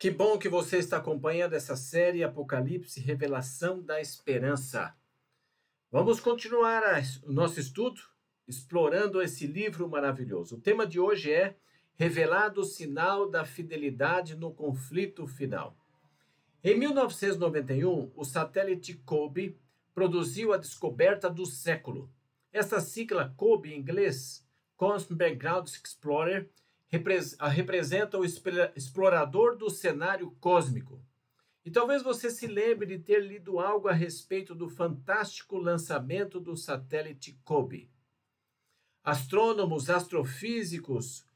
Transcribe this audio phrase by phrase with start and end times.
[0.00, 4.96] Que bom que você está acompanhando essa série Apocalipse Revelação da Esperança.
[5.92, 6.82] Vamos continuar
[7.22, 8.00] o nosso estudo
[8.48, 10.56] explorando esse livro maravilhoso.
[10.56, 11.54] O tema de hoje é
[11.96, 15.76] Revelado o sinal da fidelidade no conflito final.
[16.64, 19.54] Em 1991, o satélite COBE
[19.94, 22.10] produziu a descoberta do século.
[22.50, 24.48] Esta sigla COBE em inglês,
[24.78, 26.48] Cosmic Background Explorer,
[26.90, 31.00] representa o explorador do cenário cósmico.
[31.64, 36.56] E talvez você se lembre de ter lido algo a respeito do fantástico lançamento do
[36.56, 37.90] satélite COBE.
[39.04, 41.26] Astrônomos, astrofísicos,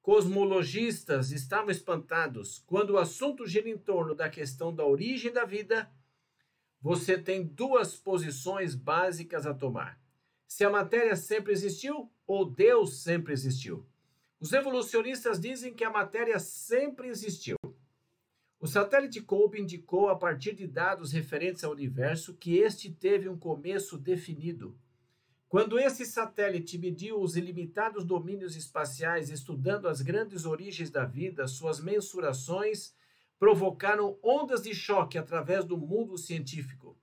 [0.00, 5.90] cosmologistas estavam espantados quando o assunto gira em torno da questão da origem da vida.
[6.80, 10.00] Você tem duas posições básicas a tomar:
[10.46, 13.89] se a matéria sempre existiu ou Deus sempre existiu.
[14.40, 17.56] Os evolucionistas dizem que a matéria sempre existiu.
[18.58, 23.38] O satélite Kolbe indicou, a partir de dados referentes ao universo, que este teve um
[23.38, 24.78] começo definido.
[25.46, 31.78] Quando esse satélite mediu os ilimitados domínios espaciais, estudando as grandes origens da vida, suas
[31.78, 32.94] mensurações
[33.38, 36.96] provocaram ondas de choque através do mundo científico.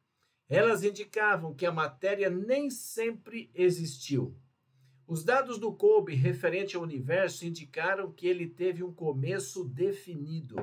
[0.50, 4.36] Elas indicavam que a matéria nem sempre existiu.
[5.08, 10.58] Os dados do Kolbe referente ao universo indicaram que ele teve um começo definido.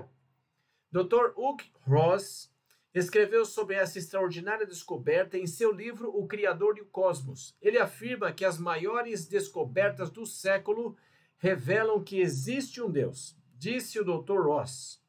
[0.92, 1.32] Dr.
[1.34, 2.52] Hugh Ross
[2.92, 7.56] escreveu sobre essa extraordinária descoberta em seu livro O Criador e o Cosmos.
[7.60, 10.94] Ele afirma que as maiores descobertas do século
[11.38, 14.42] revelam que existe um Deus, disse o Dr.
[14.42, 15.02] Ross.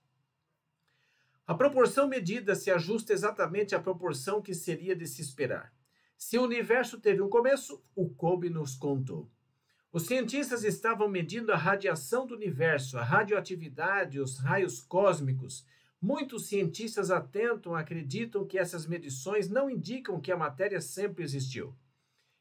[1.46, 5.75] A proporção medida se ajusta exatamente à proporção que seria de se esperar.
[6.28, 9.30] Se o universo teve um começo, o Kobe nos contou.
[9.94, 15.68] Os cientistas estavam medindo a radiação do universo, a radioatividade, os raios cósmicos.
[16.02, 21.76] Muitos cientistas atentam acreditam que essas medições não indicam que a matéria sempre existiu.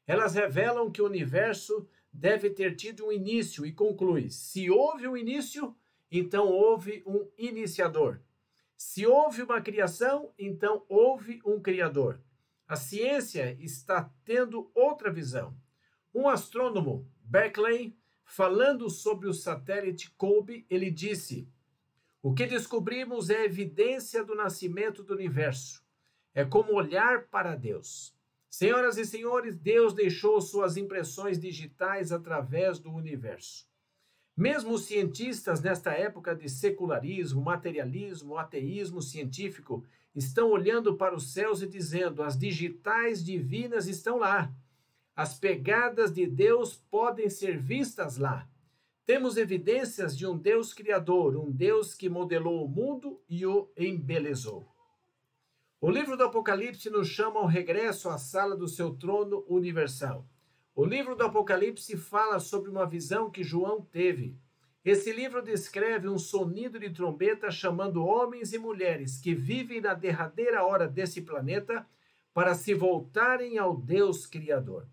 [0.07, 5.15] Elas revelam que o universo deve ter tido um início e conclui: se houve um
[5.15, 5.75] início,
[6.09, 8.19] então houve um iniciador.
[8.75, 12.19] Se houve uma criação, então houve um criador.
[12.67, 15.55] A ciência está tendo outra visão.
[16.13, 21.47] Um astrônomo, Berkeley, falando sobre o satélite Kolbe, ele disse:
[22.23, 25.85] O que descobrimos é evidência do nascimento do universo.
[26.33, 28.15] É como olhar para Deus.
[28.49, 33.67] Senhoras e senhores, Deus deixou suas impressões digitais através do universo.
[34.35, 41.61] Mesmo os cientistas, nesta época de secularismo, materialismo, ateísmo científico, estão olhando para os céus
[41.61, 44.53] e dizendo: as digitais divinas estão lá.
[45.15, 48.49] As pegadas de Deus podem ser vistas lá.
[49.05, 54.67] Temos evidências de um Deus criador, um Deus que modelou o mundo e o embelezou.
[55.79, 60.27] O livro do Apocalipse nos chama ao regresso à sala do seu trono universal.
[60.77, 64.35] O livro do Apocalipse fala sobre uma visão que João teve.
[64.83, 70.65] Esse livro descreve um sonido de trombeta chamando homens e mulheres que vivem na derradeira
[70.65, 71.87] hora desse planeta
[72.33, 74.85] para se voltarem ao Deus Criador.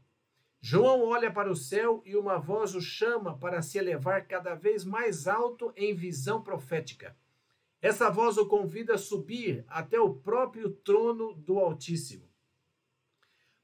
[0.60, 4.84] João olha para o céu e uma voz o chama para se elevar cada vez
[4.84, 7.16] mais alto em visão profética.
[7.80, 12.31] Essa voz o convida a subir até o próprio trono do Altíssimo.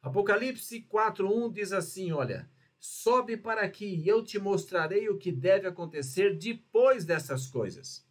[0.00, 2.48] Apocalipse 4:1 diz assim, olha:
[2.78, 8.06] Sobe para aqui e eu te mostrarei o que deve acontecer depois dessas coisas.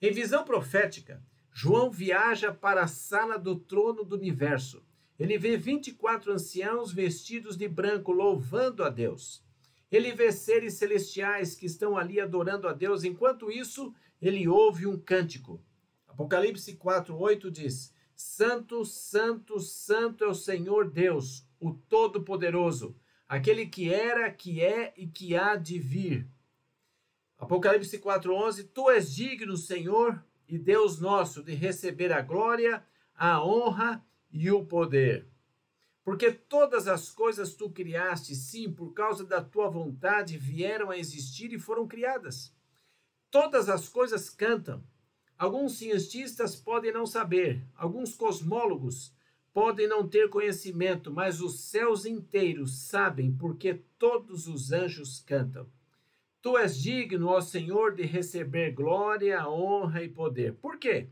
[0.00, 4.84] Em visão profética, João viaja para a sala do trono do universo.
[5.18, 9.42] Ele vê 24 anciãos vestidos de branco louvando a Deus.
[9.90, 13.04] Ele vê seres celestiais que estão ali adorando a Deus.
[13.04, 15.62] Enquanto isso, ele ouve um cântico.
[16.08, 22.96] Apocalipse 4:8 diz: Santo, santo, santo é o Senhor Deus, o Todo-Poderoso
[23.28, 26.26] aquele que era, que é e que há de vir.
[27.38, 32.84] Apocalipse 4:11 Tu és digno, Senhor e Deus nosso, de receber a glória,
[33.14, 35.26] a honra e o poder.
[36.04, 41.52] Porque todas as coisas tu criaste, sim, por causa da tua vontade vieram a existir
[41.52, 42.54] e foram criadas.
[43.28, 44.84] Todas as coisas cantam.
[45.38, 49.14] Alguns cientistas podem não saber, alguns cosmólogos
[49.52, 55.66] podem não ter conhecimento, mas os céus inteiros sabem, porque todos os anjos cantam.
[56.40, 60.54] Tu és digno, ó Senhor, de receber glória, honra e poder.
[60.54, 61.08] Por quê?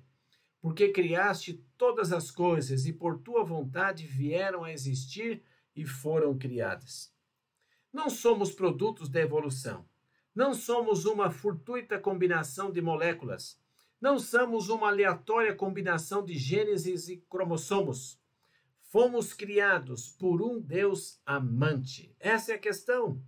[0.60, 5.42] Porque criaste todas as coisas e por tua vontade vieram a existir
[5.74, 7.12] e foram criadas.
[7.92, 9.84] Não somos produtos da evolução.
[10.34, 13.58] Não somos uma fortuita combinação de moléculas.
[14.04, 18.20] Não somos uma aleatória combinação de gênesis e cromossomos.
[18.90, 22.14] Fomos criados por um Deus amante.
[22.20, 23.18] Essa é a questão.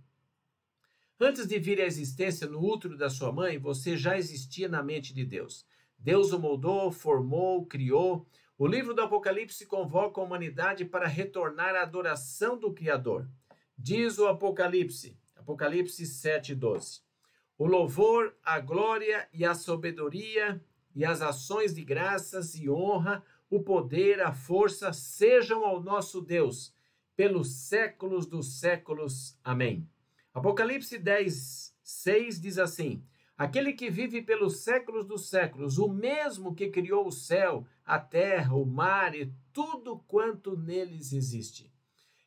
[1.19, 5.15] Antes de vir à existência no útero da sua mãe, você já existia na mente
[5.15, 5.65] de Deus.
[5.97, 8.27] Deus o moldou, formou, criou.
[8.55, 13.27] O livro do Apocalipse convoca a humanidade para retornar à adoração do Criador.
[13.75, 17.06] Diz o Apocalipse, Apocalipse 7:12.
[17.57, 20.63] O louvor, a glória e a sabedoria
[20.95, 26.75] e as ações de graças e honra, o poder, a força sejam ao nosso Deus
[27.15, 29.39] pelos séculos dos séculos.
[29.43, 29.89] Amém.
[30.31, 33.03] Apocalipse 10, 6 diz assim:
[33.35, 38.53] Aquele que vive pelos séculos dos séculos, o mesmo que criou o céu, a terra,
[38.55, 41.73] o mar e tudo quanto neles existe.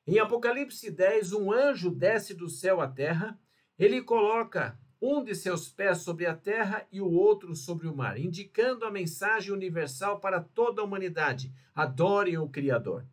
[0.04, 3.38] Em Apocalipse 10, um anjo desce do céu à terra,
[3.78, 8.18] ele coloca um de seus pés sobre a terra e o outro sobre o mar,
[8.18, 13.06] indicando a mensagem universal para toda a humanidade: adorem o Criador.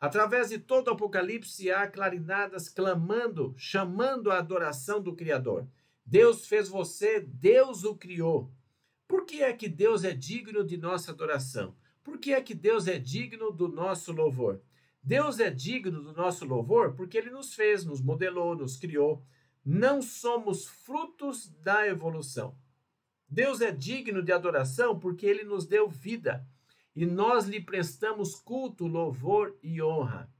[0.00, 5.66] Através de todo o Apocalipse há clarinadas clamando, chamando a adoração do Criador.
[6.06, 8.50] Deus fez você, Deus o criou.
[9.08, 11.74] Por que é que Deus é digno de nossa adoração?
[12.04, 14.62] Por que é que Deus é digno do nosso louvor?
[15.02, 19.22] Deus é digno do nosso louvor porque ele nos fez, nos modelou, nos criou.
[19.70, 22.56] Não somos frutos da evolução.
[23.28, 26.48] Deus é digno de adoração porque ele nos deu vida
[26.96, 30.32] e nós lhe prestamos culto, louvor e honra.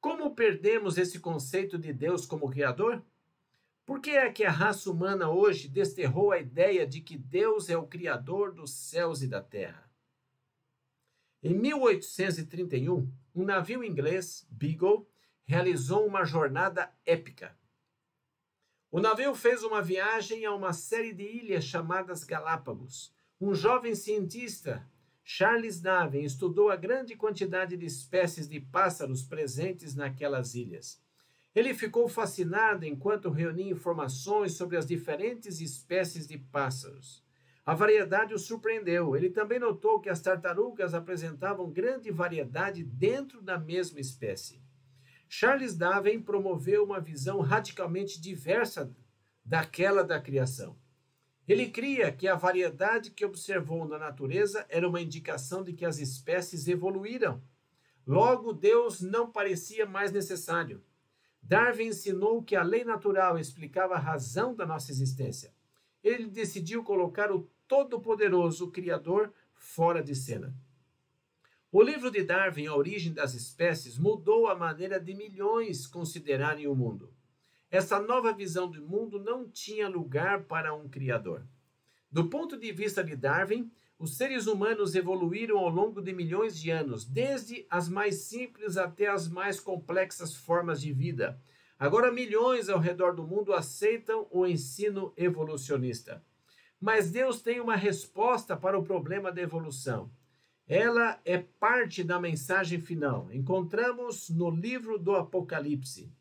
[0.00, 3.00] Como perdemos esse conceito de Deus como Criador?
[3.86, 7.76] Por que é que a raça humana hoje desterrou a ideia de que Deus é
[7.76, 9.88] o Criador dos céus e da terra?
[11.40, 15.08] Em 1831, um navio inglês, Beagle,
[15.44, 17.56] realizou uma jornada épica.
[18.90, 23.12] O navio fez uma viagem a uma série de ilhas chamadas Galápagos.
[23.38, 24.82] Um jovem cientista
[25.22, 31.02] Charles Darwin estudou a grande quantidade de espécies de pássaros presentes naquelas ilhas.
[31.54, 37.22] Ele ficou fascinado enquanto reunia informações sobre as diferentes espécies de pássaros.
[37.66, 39.14] A variedade o surpreendeu.
[39.14, 44.62] Ele também notou que as tartarugas apresentavam grande variedade dentro da mesma espécie.
[45.28, 48.90] Charles Darwin promoveu uma visão radicalmente diversa
[49.44, 50.76] daquela da criação.
[51.46, 55.98] Ele cria que a variedade que observou na natureza era uma indicação de que as
[55.98, 57.42] espécies evoluíram.
[58.06, 60.82] Logo, Deus não parecia mais necessário.
[61.42, 65.54] Darwin ensinou que a lei natural explicava a razão da nossa existência.
[66.02, 70.54] Ele decidiu colocar o Todo-Poderoso Criador fora de cena.
[71.70, 76.74] O livro de Darwin, A Origem das Espécies, mudou a maneira de milhões considerarem o
[76.74, 77.12] mundo.
[77.70, 81.46] Essa nova visão do mundo não tinha lugar para um criador.
[82.10, 86.70] Do ponto de vista de Darwin, os seres humanos evoluíram ao longo de milhões de
[86.70, 91.38] anos, desde as mais simples até as mais complexas formas de vida.
[91.78, 96.24] Agora, milhões ao redor do mundo aceitam o ensino evolucionista.
[96.80, 100.10] Mas Deus tem uma resposta para o problema da evolução.
[100.68, 103.32] Ela é parte da mensagem final.
[103.32, 106.12] Encontramos no livro do Apocalipse.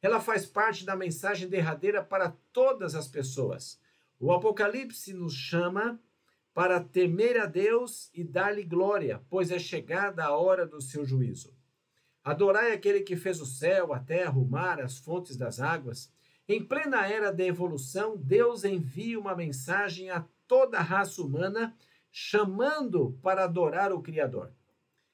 [0.00, 3.80] Ela faz parte da mensagem derradeira para todas as pessoas.
[4.20, 6.00] O Apocalipse nos chama
[6.54, 11.52] para temer a Deus e dar-lhe glória, pois é chegada a hora do seu juízo.
[12.22, 16.12] Adorai aquele que fez o céu, a terra, o mar, as fontes das águas.
[16.48, 21.76] Em plena era da evolução, Deus envia uma mensagem a toda a raça humana,
[22.18, 24.50] chamando para adorar o Criador.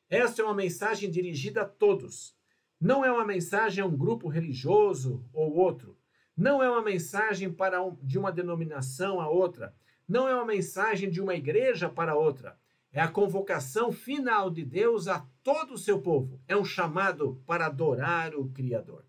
[0.09, 2.33] Esta é uma mensagem dirigida a todos,
[2.81, 5.99] não é uma mensagem a um grupo religioso ou outro.
[6.37, 9.75] Não é uma mensagem para um, de uma denominação a outra.
[10.07, 12.57] Não é uma mensagem de uma igreja para outra.
[12.93, 16.41] É a convocação final de Deus a todo o seu povo.
[16.47, 19.05] É um chamado para adorar o Criador.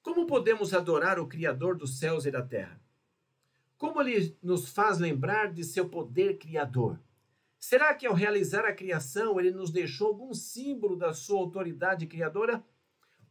[0.00, 2.80] Como podemos adorar o Criador dos céus e da terra?
[3.78, 6.98] Como ele nos faz lembrar de seu poder criador?
[7.58, 12.64] Será que ao realizar a criação ele nos deixou algum símbolo da sua autoridade criadora?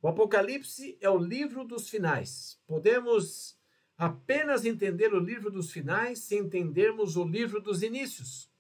[0.01, 2.61] O Apocalipse é o livro dos finais.
[2.67, 3.57] Podemos
[3.97, 8.51] apenas entender o livro dos finais se entendermos o livro dos inícios.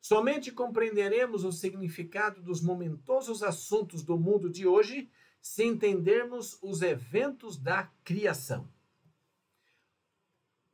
[0.00, 5.10] Somente compreenderemos o significado dos momentosos assuntos do mundo de hoje
[5.42, 8.66] se entendermos os eventos da criação.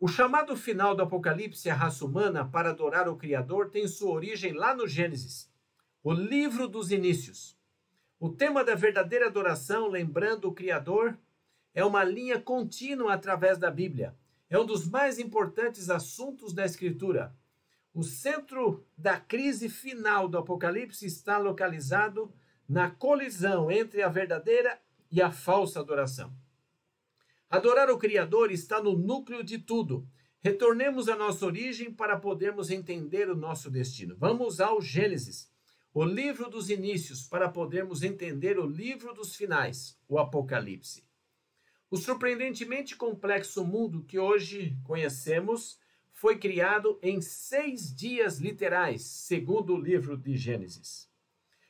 [0.05, 4.53] O chamado final do Apocalipse à raça humana para adorar o Criador tem sua origem
[4.53, 5.49] lá no Gênesis,
[6.03, 7.57] o livro dos inícios.
[8.19, 11.17] O tema da verdadeira adoração, lembrando o Criador,
[11.73, 14.13] é uma linha contínua através da Bíblia.
[14.51, 17.33] É um dos mais importantes assuntos da Escritura.
[17.95, 22.35] O centro da crise final do Apocalipse está localizado
[22.69, 24.81] na colisão entre a verdadeira
[25.13, 26.42] e a falsa adoração.
[27.53, 30.09] Adorar o Criador está no núcleo de tudo.
[30.41, 34.17] Retornemos à nossa origem para podermos entender o nosso destino.
[34.17, 35.53] Vamos ao Gênesis,
[35.93, 41.05] o livro dos inícios, para podermos entender o livro dos finais, o Apocalipse.
[41.91, 45.79] O surpreendentemente complexo mundo que hoje conhecemos
[46.11, 51.07] foi criado em seis dias literais, segundo o livro de Gênesis.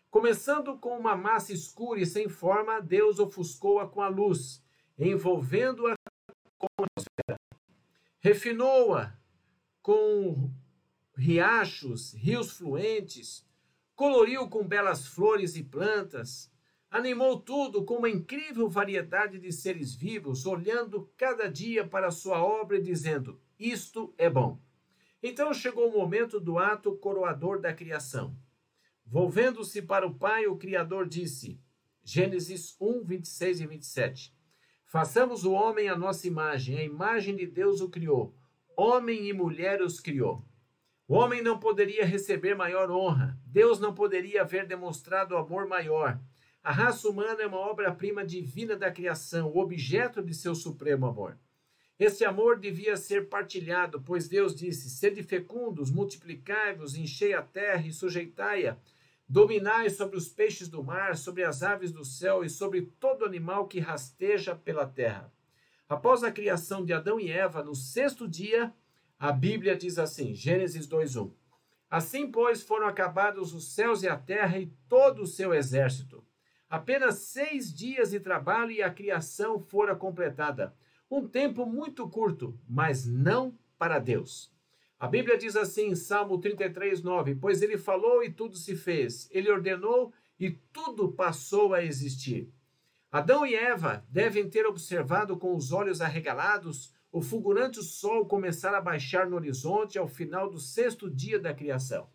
[0.09, 4.63] Começando com uma massa escura e sem forma, Deus ofuscou-a com a luz,
[4.99, 5.95] envolvendo-a
[6.59, 7.41] com a atmosfera.
[8.21, 9.17] Refinou-a
[9.81, 10.51] com
[11.17, 13.45] riachos, rios fluentes,
[13.95, 16.51] coloriu com belas flores e plantas,
[16.91, 22.79] animou tudo com uma incrível variedade de seres vivos, olhando cada dia para sua obra
[22.79, 24.61] e dizendo: Isto é bom.
[25.23, 28.37] Então chegou o momento do ato coroador da criação.
[29.07, 31.61] Volvendo-se para o Pai, o Criador disse,
[32.03, 34.35] Gênesis 1, 26 e 27.
[34.93, 38.37] Façamos o homem à nossa imagem, a imagem de Deus o criou.
[38.77, 40.45] Homem e mulher os criou.
[41.09, 43.35] O homem não poderia receber maior honra.
[43.47, 46.21] Deus não poderia haver demonstrado amor maior.
[46.63, 51.39] A raça humana é uma obra-prima divina da criação, o objeto de seu supremo amor.
[51.99, 57.95] Esse amor devia ser partilhado, pois Deus disse: Sede fecundos, multiplicai-vos, enchei a terra e
[57.95, 58.77] sujeitai-a,
[59.29, 63.67] dominai sobre os peixes do mar, sobre as aves do céu e sobre todo animal
[63.67, 65.33] que rasteja pela terra.
[65.89, 68.73] Após a criação de Adão e Eva, no sexto dia,
[69.19, 71.33] a Bíblia diz assim, Gênesis 2:1.
[71.91, 76.25] Assim, pois, foram acabados os céus e a terra e todo o seu exército.
[76.69, 80.75] Apenas seis dias de trabalho e a criação fora completada.
[81.11, 84.51] Um tempo muito curto, mas não para Deus.
[85.03, 89.29] A Bíblia diz assim em Salmo 33, 9: Pois ele falou e tudo se fez,
[89.33, 92.49] ele ordenou e tudo passou a existir.
[93.11, 98.81] Adão e Eva devem ter observado com os olhos arregalados o fulgurante sol começar a
[98.81, 102.09] baixar no horizonte ao final do sexto dia da criação.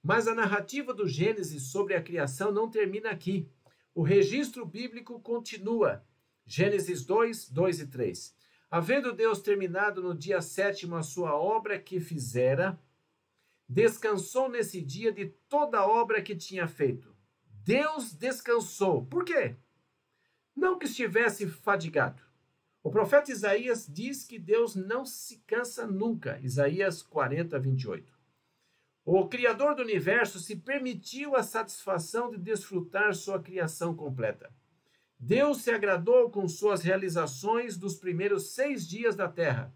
[0.00, 3.50] Mas a narrativa do Gênesis sobre a criação não termina aqui.
[3.92, 6.04] O registro bíblico continua.
[6.46, 8.37] Gênesis 2, 2 e 3.
[8.70, 12.78] Havendo Deus terminado no dia sétimo a sua obra que fizera,
[13.66, 17.16] descansou nesse dia de toda a obra que tinha feito.
[17.64, 19.06] Deus descansou.
[19.06, 19.56] Por quê?
[20.54, 22.22] Não que estivesse fadigado.
[22.82, 26.38] O profeta Isaías diz que Deus não se cansa nunca.
[26.42, 28.12] Isaías 40, 28.
[29.04, 34.52] O Criador do universo se permitiu a satisfação de desfrutar sua criação completa.
[35.18, 39.74] Deus se agradou com suas realizações dos primeiros seis dias da terra.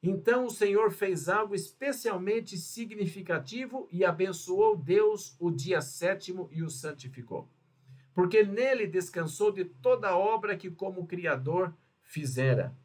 [0.00, 6.70] Então o Senhor fez algo especialmente significativo e abençoou Deus o dia sétimo e o
[6.70, 7.50] santificou.
[8.14, 12.76] Porque nele descansou de toda a obra que, como Criador, fizera.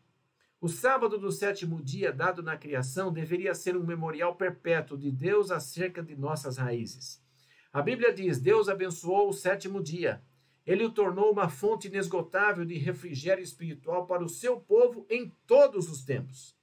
[0.60, 5.52] O sábado do sétimo dia dado na criação deveria ser um memorial perpétuo de Deus
[5.52, 7.24] acerca de nossas raízes.
[7.72, 10.22] A Bíblia diz: Deus abençoou o sétimo dia.
[10.70, 15.90] Ele o tornou uma fonte inesgotável de refrigério espiritual para o seu povo em todos
[15.90, 16.56] os tempos.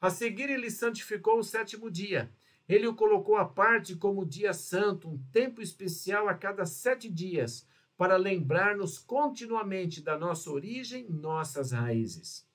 [0.00, 2.32] A seguir, ele santificou o sétimo dia.
[2.66, 7.68] Ele o colocou à parte como dia santo, um tempo especial a cada sete dias,
[7.94, 12.48] para lembrar-nos continuamente da nossa origem, nossas raízes.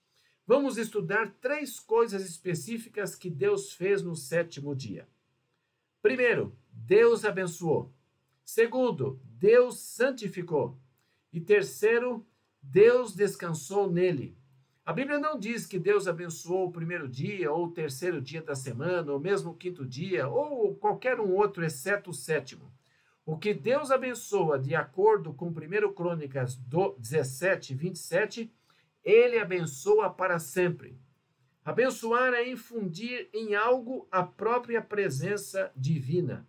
[0.48, 5.08] Vamos estudar três coisas específicas que Deus fez no sétimo dia.
[6.02, 7.94] Primeiro, Deus abençoou.
[8.44, 10.76] Segundo, Deus santificou.
[11.38, 12.26] E terceiro,
[12.60, 14.36] Deus descansou nele.
[14.84, 18.56] A Bíblia não diz que Deus abençoou o primeiro dia, ou o terceiro dia da
[18.56, 22.74] semana, ou mesmo o quinto dia, ou qualquer um outro, exceto o sétimo.
[23.24, 26.56] O que Deus abençoa, de acordo com 1 Crônicas
[26.98, 28.52] 17, 27,
[29.04, 31.00] ele abençoa para sempre.
[31.64, 36.48] Abençoar é infundir em algo a própria presença divina.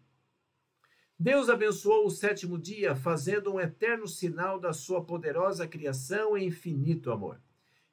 [1.21, 7.11] Deus abençoou o sétimo dia, fazendo um eterno sinal da sua poderosa criação e infinito
[7.11, 7.41] amor.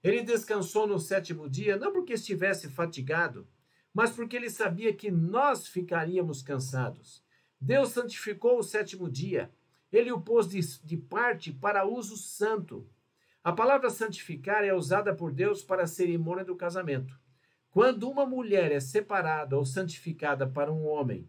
[0.04, 3.48] Ele descansou no sétimo dia, não porque estivesse fatigado,
[3.92, 7.24] mas porque ele sabia que nós ficaríamos cansados.
[7.60, 9.52] Deus santificou o sétimo dia.
[9.92, 12.88] Ele o pôs de, de parte para uso santo.
[13.44, 17.20] A palavra santificar é usada por Deus para a cerimônia do casamento.
[17.72, 21.28] Quando uma mulher é separada ou santificada para um homem,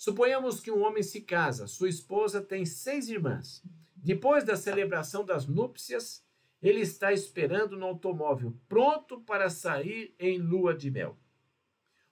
[0.00, 3.62] suponhamos que um homem se casa, sua esposa tem seis irmãs.
[3.94, 6.24] Depois da celebração das núpcias,
[6.62, 11.18] ele está esperando no automóvel, pronto para sair em lua de mel.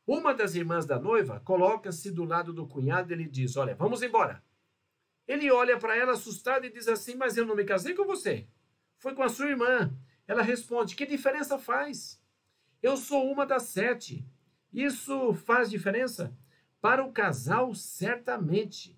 [0.06, 4.02] Uma das irmãs da noiva coloca-se do lado do cunhado e ele diz: Olha, vamos
[4.02, 4.44] embora.
[5.26, 8.46] Ele olha para ela assustado e diz assim: Mas eu não me casei com você.
[8.98, 9.90] Foi com a sua irmã.
[10.26, 12.22] Ela responde: Que diferença faz?
[12.82, 14.22] Eu sou uma das sete.
[14.70, 16.36] Isso faz diferença?
[16.80, 18.96] Para o casal, certamente.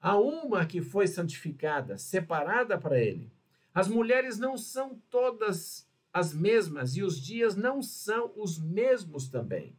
[0.00, 3.30] Há uma que foi santificada, separada para ele.
[3.74, 9.76] As mulheres não são todas as mesmas e os dias não são os mesmos também.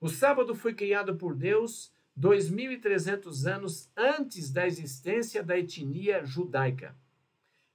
[0.00, 6.96] O sábado foi criado por Deus 2.300 anos antes da existência da etnia judaica.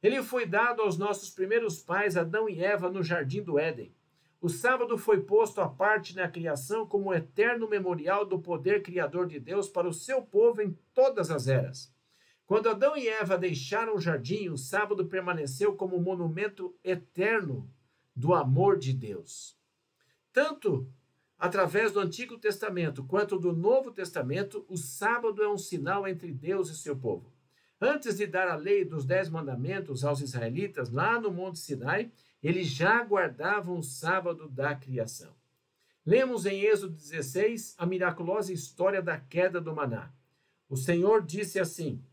[0.02, 3.96] Ele foi dado aos nossos primeiros pais, Adão e Eva, no jardim do Éden.
[4.44, 9.26] O sábado foi posto à parte na criação como um eterno memorial do poder criador
[9.26, 11.96] de Deus para o seu povo em todas as eras.
[12.46, 17.72] Quando Adão e Eva deixaram o jardim, o sábado permaneceu como um monumento eterno
[18.14, 19.58] do amor de Deus.
[20.34, 20.92] Tanto
[21.40, 26.70] através do Antigo Testamento quanto do Novo Testamento, o sábado é um sinal entre Deus
[26.70, 27.32] e seu povo.
[27.80, 32.12] Antes de dar a lei dos Dez Mandamentos aos israelitas lá no Monte Sinai,
[32.44, 35.34] eles já guardavam o sábado da criação.
[36.06, 40.12] Lemos em Êxodo 16 a miraculosa história da queda do maná.
[40.68, 42.04] O Senhor disse assim,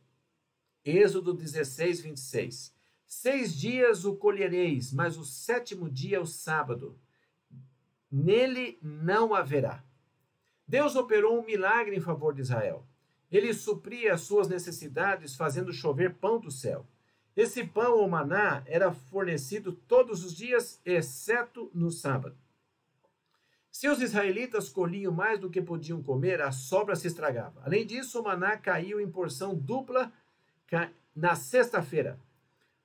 [0.84, 2.74] Êxodo 16, 26.
[3.04, 6.96] Seis dias o colhereis, mas o sétimo dia é o sábado.
[8.08, 9.84] Nele não haverá.
[10.66, 12.86] Deus operou um milagre em favor de Israel.
[13.30, 16.86] Ele supria as suas necessidades fazendo chover pão do céu.
[17.40, 22.36] Esse pão ou maná era fornecido todos os dias, exceto no sábado.
[23.70, 27.62] Se os israelitas colhiam mais do que podiam comer, a sobra se estragava.
[27.64, 30.12] Além disso, o maná caiu em porção dupla
[31.16, 32.20] na sexta-feira.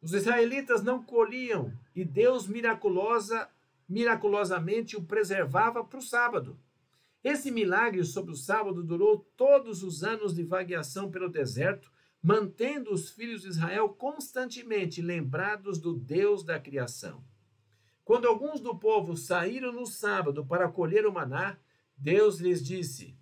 [0.02, 3.50] Os israelitas não colhiam e Deus miraculosa,
[3.90, 6.58] miraculosamente o preservava para o sábado.
[7.22, 11.92] Esse milagre sobre o sábado durou todos os anos de vagueação pelo deserto,
[12.26, 17.24] mantendo os filhos de Israel constantemente lembrados do Deus da criação.
[18.04, 21.56] Quando alguns do povo saíram no sábado para colher o maná,
[21.96, 23.16] Deus lhes disse,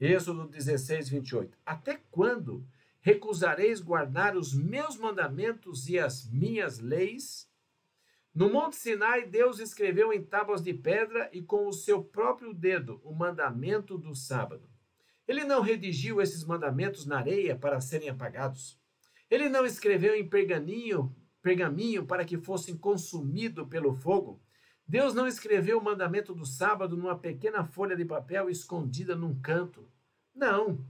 [0.00, 2.66] Êxodo 16, 28, Até quando
[3.00, 7.48] recusareis guardar os meus mandamentos e as minhas leis?
[8.34, 13.00] No Monte Sinai, Deus escreveu em tábuas de pedra e com o seu próprio dedo
[13.04, 14.69] o mandamento do sábado.
[15.30, 18.76] Ele não redigiu esses mandamentos na areia para serem apagados.
[19.30, 24.42] Ele não escreveu em pergaminho, pergaminho para que fossem consumidos pelo fogo.
[24.84, 29.88] Deus não escreveu o mandamento do sábado numa pequena folha de papel escondida num canto.
[30.34, 30.84] Não.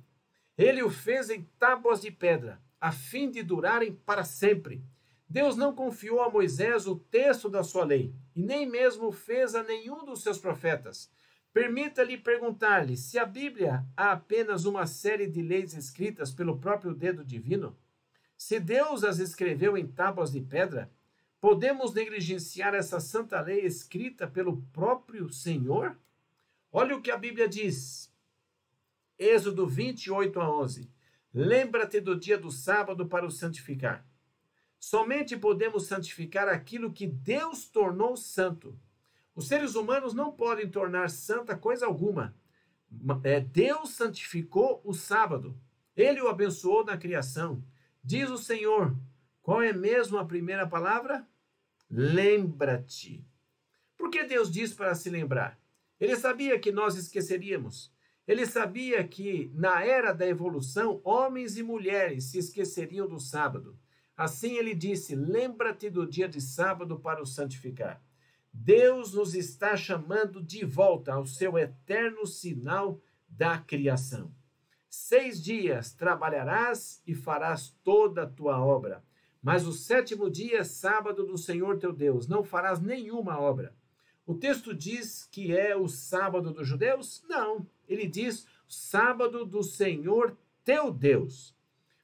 [0.57, 4.83] Ele o fez em tábuas de pedra, a fim de durarem para sempre.
[5.29, 9.62] Deus não confiou a Moisés o texto da sua lei, e nem mesmo fez a
[9.62, 11.12] nenhum dos seus profetas.
[11.52, 17.24] Permita-lhe perguntar-lhe se a Bíblia há apenas uma série de leis escritas pelo próprio dedo
[17.24, 17.76] divino?
[18.36, 20.90] Se Deus as escreveu em tábuas de pedra,
[21.40, 25.98] podemos negligenciar essa santa lei escrita pelo próprio Senhor?
[26.70, 28.12] Olha o que a Bíblia diz.
[29.18, 30.88] Êxodo 28 a 11.
[31.34, 34.06] Lembra-te do dia do sábado para o santificar.
[34.78, 38.78] Somente podemos santificar aquilo que Deus tornou santo.
[39.40, 42.37] Os seres humanos não podem tornar santa coisa alguma.
[43.24, 45.59] É, Deus santificou o sábado.
[45.96, 47.64] Ele o abençoou na criação.
[48.05, 48.94] Diz o Senhor.
[49.40, 51.26] Qual é mesmo a primeira palavra?
[51.88, 53.26] Lembra-te.
[53.96, 55.59] Por que Deus diz para se lembrar?
[55.98, 57.90] Ele sabia que nós esqueceríamos.
[58.29, 63.79] Ele sabia que, na era da evolução, homens e mulheres se esqueceriam do sábado.
[64.14, 68.05] Assim ele disse: Lembra-te do dia de sábado para o santificar.
[68.52, 74.34] Deus nos está chamando de volta ao seu eterno sinal da criação.
[74.88, 79.04] Seis dias trabalharás e farás toda a tua obra.
[79.42, 83.74] Mas o sétimo dia é sábado do Senhor teu Deus, não farás nenhuma obra.
[84.26, 87.22] O texto diz que é o sábado dos judeus?
[87.28, 91.56] Não, ele diz sábado do Senhor teu Deus.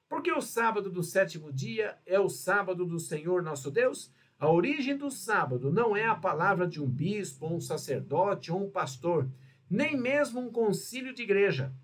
[0.09, 4.11] Porque o sábado do sétimo dia é o sábado do Senhor nosso Deus?
[4.39, 8.71] A origem do sábado não é a palavra de um bispo, um sacerdote ou um
[8.71, 9.27] pastor,
[9.69, 11.75] nem mesmo um concílio de igreja.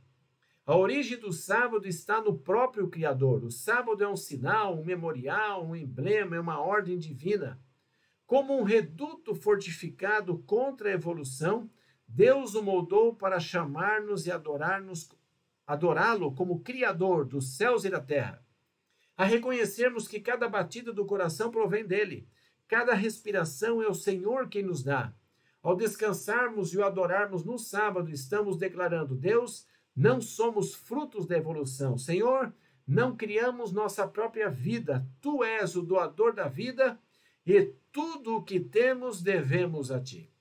[0.66, 3.42] A origem do sábado está no próprio Criador.
[3.42, 7.58] O sábado é um sinal, um memorial, um emblema, é uma ordem divina.
[8.26, 11.70] Como um reduto fortificado contra a evolução,
[12.06, 15.08] Deus o moldou para chamar-nos e adorar-nos,
[15.66, 18.44] adorá-lo como Criador dos céus e da terra.
[19.16, 22.28] A reconhecermos que cada batida do coração provém dele
[22.72, 25.12] Cada respiração é o Senhor quem nos dá.
[25.62, 31.98] Ao descansarmos e o adorarmos no sábado, estamos declarando: Deus, não somos frutos da evolução.
[31.98, 32.50] Senhor,
[32.86, 35.06] não criamos nossa própria vida.
[35.20, 36.98] Tu és o doador da vida
[37.44, 40.32] e tudo o que temos devemos a ti.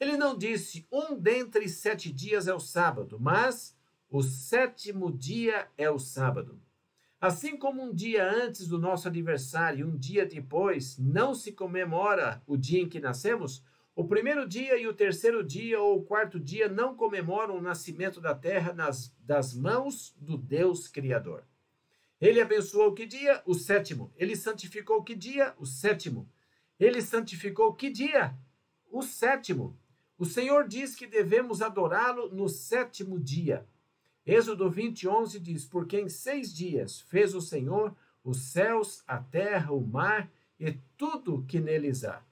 [0.00, 3.78] Ele não disse um dentre sete dias é o sábado, mas
[4.10, 6.60] o sétimo dia é o sábado.
[7.24, 12.42] Assim como um dia antes do nosso aniversário e um dia depois não se comemora
[12.46, 13.64] o dia em que nascemos,
[13.96, 18.20] o primeiro dia e o terceiro dia ou o quarto dia não comemoram o nascimento
[18.20, 21.46] da terra nas, das mãos do Deus Criador.
[22.20, 23.42] Ele abençoou que dia?
[23.46, 24.12] O sétimo.
[24.18, 25.54] Ele santificou que dia?
[25.58, 26.30] O sétimo.
[26.78, 28.34] Ele santificou que dia?
[28.92, 29.74] O sétimo.
[30.18, 33.66] O Senhor diz que devemos adorá-lo no sétimo dia.
[34.26, 39.72] Êxodo 20, 11 diz: Porque em seis dias fez o Senhor os céus, a terra,
[39.72, 42.24] o mar e tudo que neles há.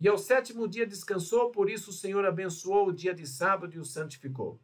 [0.00, 3.78] E ao sétimo dia descansou, por isso o Senhor abençoou o dia de sábado e
[3.78, 4.60] o santificou.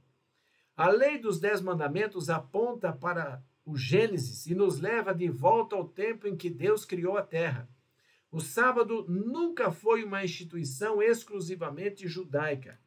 [0.77, 5.89] A lei dos dez mandamentos aponta para o Gênesis e nos leva de volta ao
[5.89, 7.69] tempo em que Deus criou a terra.
[8.31, 12.81] O sábado nunca foi uma instituição exclusivamente judaica.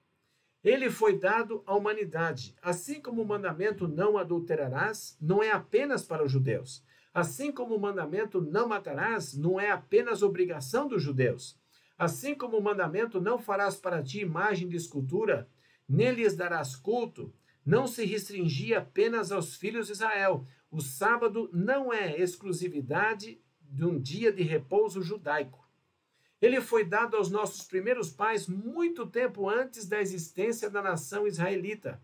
[0.65, 6.25] Ele foi dado à humanidade, assim como o mandamento não adulterarás não é apenas para
[6.25, 6.83] os judeus.
[7.13, 11.55] Assim como o mandamento não matarás não é apenas obrigação dos judeus.
[11.95, 15.47] Assim como o mandamento não farás para ti imagem de escultura,
[15.87, 17.31] nem lhes darás culto,
[17.63, 20.47] não se restringia apenas aos filhos de Israel.
[20.71, 25.64] O sábado não é exclusividade de um dia de repouso judaico.
[26.45, 31.99] Ele foi dado aos nossos primeiros pais muito tempo antes da existência da nação israelita.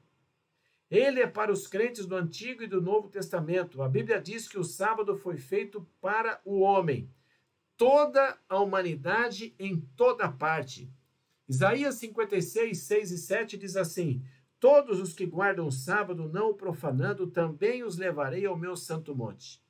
[0.90, 3.84] Ele é para os crentes do Antigo e do Novo Testamento.
[3.84, 7.08] A Bíblia diz que o sábado foi feito para o homem
[7.78, 10.92] toda a humanidade em toda parte.
[11.48, 14.26] Isaías 56, 6 e 7 diz assim:
[14.60, 19.16] Todos os que guardam o sábado, não o profanando, também os levarei ao meu santo
[19.16, 19.62] monte.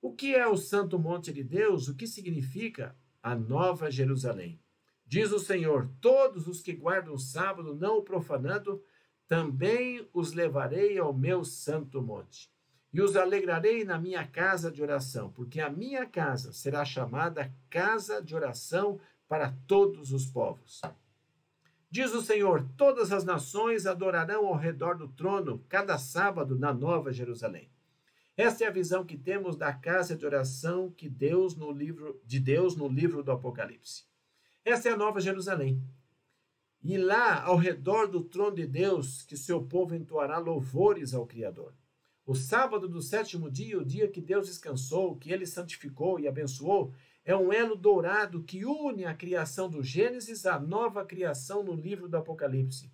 [0.00, 1.88] O que é o santo monte de Deus?
[1.88, 4.60] O que significa a nova Jerusalém?
[5.04, 8.80] Diz o Senhor: Todos os que guardam o sábado, não o profanando,
[9.26, 12.48] também os levarei ao meu santo monte
[12.92, 18.22] e os alegrarei na minha casa de oração, porque a minha casa será chamada casa
[18.22, 20.80] de oração para todos os povos.
[21.90, 27.12] Diz o Senhor: todas as nações adorarão ao redor do trono cada sábado na Nova
[27.12, 27.68] Jerusalém.
[28.36, 32.38] Esta é a visão que temos da casa de oração que Deus no livro de
[32.38, 34.04] Deus no livro do Apocalipse.
[34.62, 35.82] Esta é a Nova Jerusalém.
[36.82, 41.74] E lá, ao redor do trono de Deus, que seu povo entoará louvores ao Criador.
[42.26, 46.92] O sábado do sétimo dia, o dia que Deus descansou, que ele santificou e abençoou,
[47.24, 52.06] é um elo dourado que une a criação do Gênesis à nova criação no livro
[52.06, 52.92] do Apocalipse.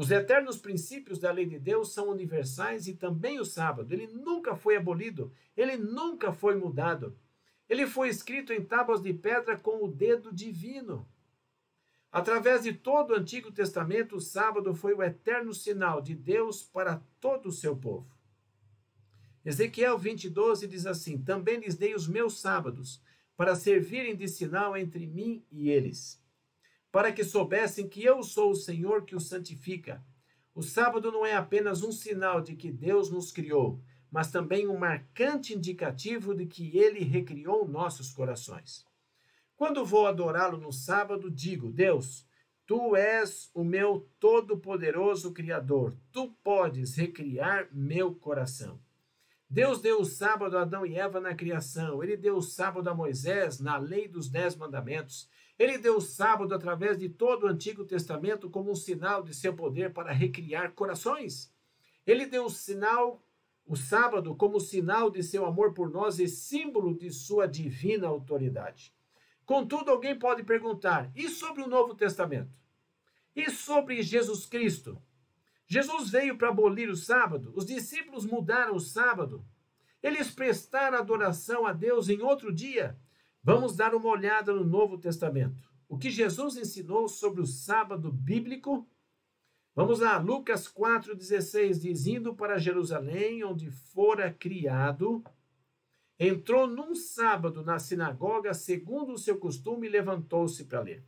[0.00, 3.92] Os eternos princípios da lei de Deus são universais e também o sábado.
[3.92, 7.14] Ele nunca foi abolido, ele nunca foi mudado.
[7.68, 11.06] Ele foi escrito em tábuas de pedra com o dedo divino.
[12.10, 17.02] Através de todo o Antigo Testamento, o sábado foi o eterno sinal de Deus para
[17.20, 18.10] todo o seu povo.
[19.44, 23.02] Ezequiel 20, 12 diz assim: Também lhes dei os meus sábados,
[23.36, 26.18] para servirem de sinal entre mim e eles,
[26.92, 30.04] para que soubessem que eu sou o Senhor que os santifica.
[30.54, 34.76] O sábado não é apenas um sinal de que Deus nos criou, mas também um
[34.76, 38.84] marcante indicativo de que ele recriou nossos corações.
[39.56, 42.26] Quando vou adorá-lo no sábado, digo: Deus,
[42.66, 48.80] tu és o meu todo-poderoso Criador, tu podes recriar meu coração.
[49.48, 52.02] Deus deu o sábado a Adão e Eva na criação.
[52.04, 55.28] Ele deu o sábado a Moisés na lei dos Dez Mandamentos.
[55.60, 59.54] Ele deu o sábado através de todo o Antigo Testamento como um sinal de seu
[59.54, 61.52] poder para recriar corações.
[62.06, 63.22] Ele deu o sinal,
[63.66, 68.94] o sábado, como sinal de seu amor por nós e símbolo de sua divina autoridade.
[69.44, 72.58] Contudo, alguém pode perguntar: e sobre o Novo Testamento?
[73.36, 74.96] E sobre Jesus Cristo?
[75.66, 79.44] Jesus veio para abolir o sábado, os discípulos mudaram o sábado,
[80.02, 82.98] eles prestaram adoração a Deus em outro dia.
[83.42, 85.70] Vamos dar uma olhada no Novo Testamento.
[85.88, 88.86] O que Jesus ensinou sobre o sábado bíblico?
[89.74, 95.24] Vamos lá, Lucas 4,16 diz: Indo para Jerusalém, onde fora criado,
[96.18, 101.04] entrou num sábado na sinagoga, segundo o seu costume, e levantou-se para ler.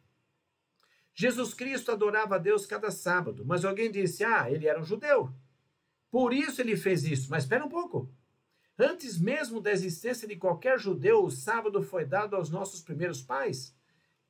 [1.15, 5.31] Jesus Cristo adorava a Deus cada sábado, mas alguém disse: ah, ele era um judeu.
[6.11, 7.31] Por isso ele fez isso.
[7.31, 8.11] Mas espera um pouco.
[8.79, 13.75] Antes mesmo da existência de qualquer judeu, o sábado foi dado aos nossos primeiros pais.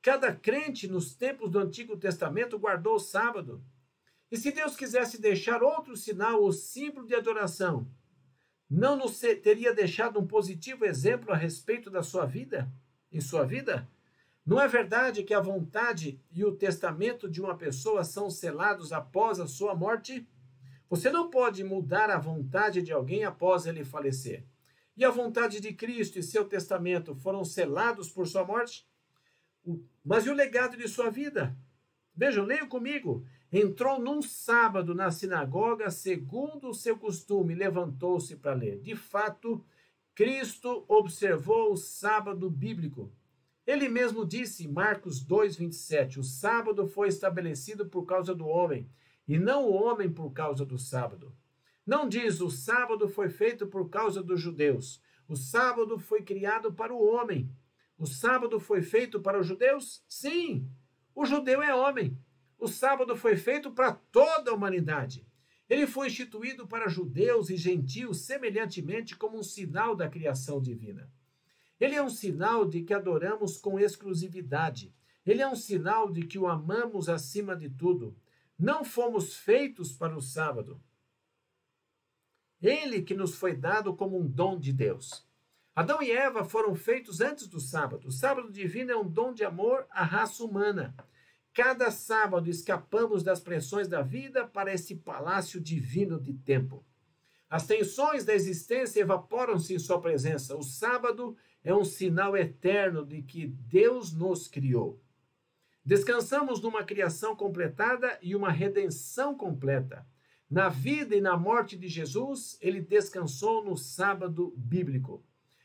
[0.00, 3.62] Cada crente nos tempos do Antigo Testamento guardou o sábado.
[4.30, 7.86] E se Deus quisesse deixar outro sinal ou símbolo de adoração,
[8.68, 12.72] não nos teria deixado um positivo exemplo a respeito da sua vida?
[13.12, 13.86] Em sua vida?
[14.44, 19.38] Não é verdade que a vontade e o testamento de uma pessoa são selados após
[19.38, 20.26] a sua morte?
[20.92, 24.44] Você não pode mudar a vontade de alguém após ele falecer.
[24.94, 28.86] E a vontade de Cristo e seu testamento foram selados por sua morte?
[30.04, 31.56] Mas e o legado de sua vida?
[32.14, 33.24] Vejam, leiam comigo.
[33.50, 38.78] Entrou num sábado na sinagoga, segundo o seu costume, levantou-se para ler.
[38.78, 39.64] De fato,
[40.14, 43.10] Cristo observou o sábado bíblico.
[43.66, 48.86] Ele mesmo disse, Marcos 2:27, o sábado foi estabelecido por causa do homem,
[49.26, 51.34] e não o homem por causa do sábado.
[51.86, 55.02] Não diz o sábado foi feito por causa dos judeus.
[55.28, 57.50] O sábado foi criado para o homem.
[57.98, 60.04] O sábado foi feito para os judeus?
[60.08, 60.68] Sim.
[61.14, 62.18] O judeu é homem.
[62.58, 65.26] O sábado foi feito para toda a humanidade.
[65.68, 71.10] Ele foi instituído para judeus e gentios semelhantemente como um sinal da criação divina.
[71.80, 74.94] Ele é um sinal de que adoramos com exclusividade.
[75.26, 78.16] Ele é um sinal de que o amamos acima de tudo.
[78.62, 80.80] Não fomos feitos para o sábado.
[82.60, 85.26] Ele que nos foi dado como um dom de Deus.
[85.74, 88.06] Adão e Eva foram feitos antes do sábado.
[88.06, 90.94] O sábado divino é um dom de amor à raça humana.
[91.52, 96.86] Cada sábado escapamos das pressões da vida para esse palácio divino de tempo.
[97.50, 100.56] As tensões da existência evaporam-se em sua presença.
[100.56, 105.01] O sábado é um sinal eterno de que Deus nos criou.
[105.84, 110.06] Descansamos numa criação completada e uma redenção completa.
[110.48, 115.24] Na vida e na morte de Jesus, ele descansou no sábado bíblico.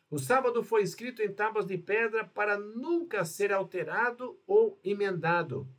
[0.10, 5.70] O sábado foi escrito em tábuas de pedra para nunca ser alterado ou emendado.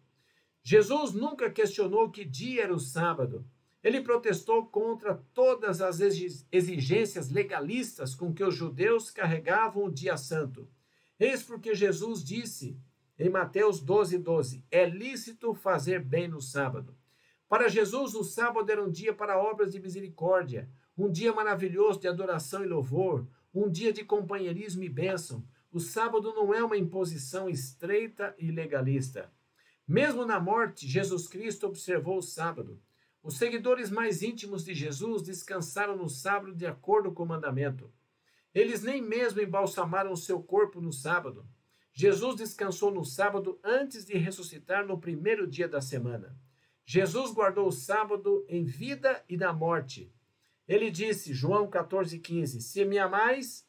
[0.62, 3.44] Jesus nunca questionou que dia era o sábado.
[3.82, 6.00] Ele protestou contra todas as
[6.52, 10.68] exigências legalistas com que os judeus carregavam o dia santo.
[11.18, 12.78] Eis porque Jesus disse
[13.18, 16.96] em Mateus 12, 12: É lícito fazer bem no sábado.
[17.48, 22.06] Para Jesus, o sábado era um dia para obras de misericórdia, um dia maravilhoso de
[22.06, 25.42] adoração e louvor, um dia de companheirismo e bênção.
[25.72, 29.32] O sábado não é uma imposição estreita e legalista.
[29.86, 32.80] Mesmo na morte, Jesus Cristo observou o sábado.
[33.22, 37.90] Os seguidores mais íntimos de Jesus descansaram no sábado de acordo com o mandamento.
[38.54, 41.46] Eles nem mesmo embalsamaram o seu corpo no sábado.
[42.00, 46.38] Jesus descansou no sábado antes de ressuscitar no primeiro dia da semana.
[46.86, 50.14] Jesus guardou o sábado em vida e na morte.
[50.68, 53.66] Ele disse, João 14,15: Se me amais,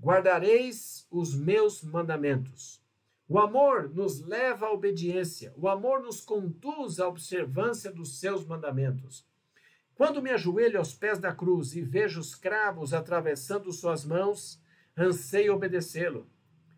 [0.00, 2.80] guardareis os meus mandamentos.
[3.28, 9.26] O amor nos leva à obediência, o amor nos conduz à observância dos seus mandamentos.
[9.96, 14.62] Quando me ajoelho aos pés da cruz e vejo os cravos atravessando suas mãos,
[14.96, 16.30] anseio obedecê-lo.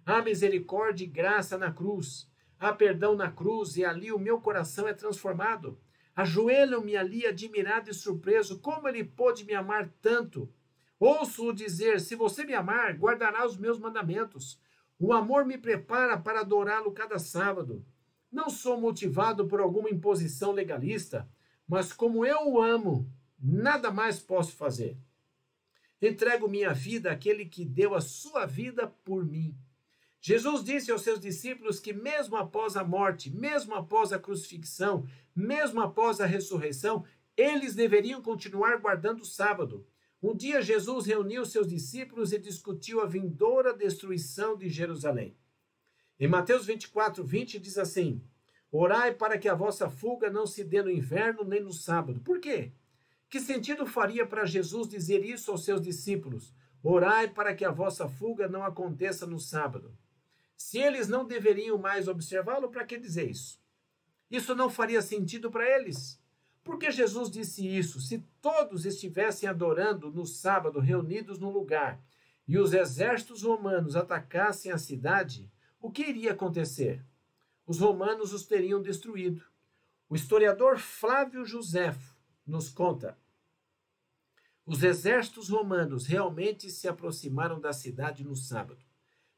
[0.05, 4.89] Há misericórdia e graça na cruz, há perdão na cruz e ali o meu coração
[4.89, 5.81] é transformado.
[6.15, 10.53] Ajoelho-me ali admirado e surpreso, como ele pôde me amar tanto.
[10.99, 14.61] Ouço-o dizer: Se você me amar, guardará os meus mandamentos.
[14.99, 17.85] O amor me prepara para adorá-lo cada sábado.
[18.31, 21.29] Não sou motivado por alguma imposição legalista,
[21.67, 24.99] mas como eu o amo, nada mais posso fazer.
[26.03, 29.57] Entrego minha vida àquele que deu a sua vida por mim.
[30.21, 35.81] Jesus disse aos seus discípulos que, mesmo após a morte, mesmo após a crucifixão, mesmo
[35.81, 37.05] após a ressurreição,
[37.37, 39.87] eles deveriam continuar guardando o sábado.
[40.23, 45.35] Um dia Jesus reuniu seus discípulos e discutiu a vindoura destruição de Jerusalém.
[46.19, 48.23] Em Mateus 24, 20 diz assim:
[48.71, 52.21] Orai para que a vossa fuga não se dê no inverno nem no sábado.
[52.21, 52.73] Por quê?
[53.31, 56.55] Que sentido faria para Jesus dizer isso aos seus discípulos?
[56.83, 59.97] Orai para que a vossa fuga não aconteça no sábado.
[60.61, 63.59] Se eles não deveriam mais observá-lo, para que dizer isso?
[64.31, 66.23] Isso não faria sentido para eles.
[66.63, 67.99] Por que Jesus disse isso?
[67.99, 71.99] Se todos estivessem adorando no sábado, reunidos num lugar,
[72.47, 77.03] e os exércitos romanos atacassem a cidade, o que iria acontecer?
[77.67, 79.43] Os romanos os teriam destruído.
[80.11, 82.15] O historiador Flávio Josefo
[82.47, 83.17] nos conta:
[84.67, 88.90] os exércitos romanos realmente se aproximaram da cidade no sábado.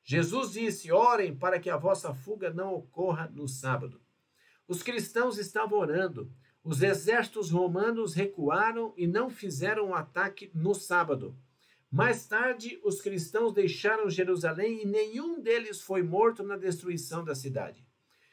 [0.03, 4.01] Jesus disse: Orem para que a vossa fuga não ocorra no sábado.
[4.67, 6.33] Os cristãos estavam orando.
[6.65, 11.37] Os exércitos romanos recuaram e não fizeram um ataque no sábado.
[11.91, 17.87] Mais tarde, os cristãos deixaram Jerusalém e nenhum deles foi morto na destruição da cidade.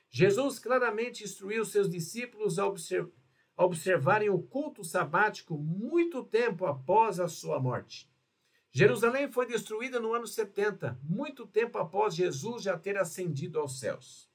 [0.10, 3.12] Jesus claramente instruiu seus discípulos a, observ
[3.58, 8.10] a observarem o culto sabático muito tempo após a sua morte.
[8.71, 14.29] Jerusalém foi destruída no ano 70, muito tempo após Jesus já ter ascendido aos céus.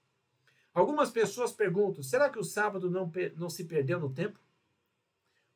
[0.73, 4.41] Algumas pessoas perguntam: será que o sábado não, não se perdeu no tempo?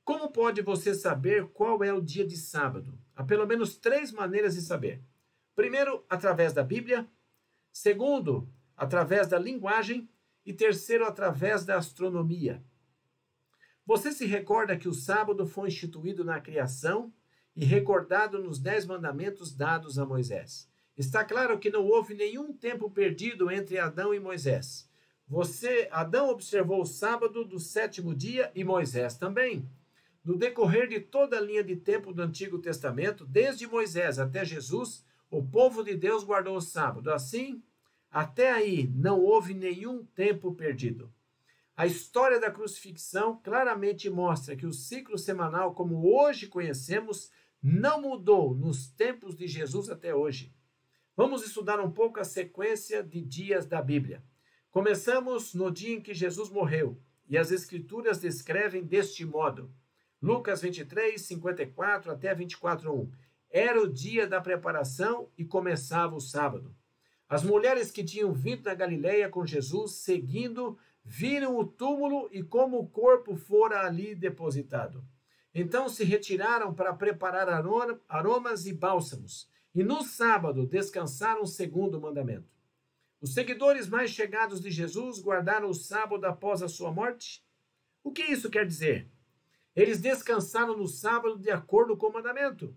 [0.05, 2.99] Como pode você saber qual é o dia de sábado?
[3.15, 5.03] Há pelo menos três maneiras de saber.
[5.55, 7.07] Primeiro, através da Bíblia.
[7.71, 10.09] Segundo, através da linguagem.
[10.47, 12.65] E terceiro, através da astronomia.
[13.85, 17.13] Você se recorda que o sábado foi instituído na criação
[17.59, 20.71] e recordado nos Dez Mandamentos dados a Moisés.
[20.97, 24.89] Está claro que não houve nenhum tempo perdido entre Adão e Moisés.
[25.27, 29.69] Você, Adão observou o sábado do sétimo dia e Moisés também.
[30.25, 35.05] No decorrer de toda a linha de tempo do Antigo Testamento, desde Moisés até Jesus,
[35.29, 37.11] o povo de Deus guardou o sábado.
[37.11, 37.61] Assim,
[38.09, 41.13] até aí não houve nenhum tempo perdido.
[41.77, 48.55] A história da crucifixão claramente mostra que o ciclo semanal, como hoje conhecemos, não mudou
[48.55, 50.55] nos tempos de Jesus até hoje.
[51.17, 54.23] Vamos estudar um pouco a sequência de dias da Bíblia.
[54.71, 59.73] Começamos no dia em que Jesus morreu, e as Escrituras descrevem deste modo.
[60.23, 63.11] Lucas 23, 54 até 24, 1.
[63.51, 66.75] Era o dia da preparação e começava o sábado.
[67.29, 72.79] As mulheres que tinham vindo da Galileia com Jesus, seguindo, viram o túmulo e como
[72.79, 75.05] o corpo fora ali depositado.
[75.61, 77.49] Então se retiraram para preparar
[78.09, 82.49] aromas e bálsamos, e no sábado descansaram segundo o mandamento.
[83.21, 87.45] Os seguidores mais chegados de Jesus guardaram o sábado após a sua morte?
[88.05, 89.11] O que isso quer dizer?
[89.75, 92.73] Eles descansaram no sábado de acordo com o mandamento.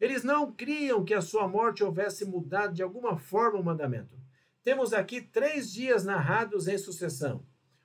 [0.00, 4.18] Eles não criam que a sua morte houvesse mudado de alguma forma o mandamento.
[4.62, 7.44] Temos aqui três dias narrados em sucessão: